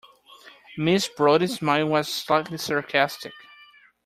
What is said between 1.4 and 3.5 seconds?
smile was slightly sarcastic.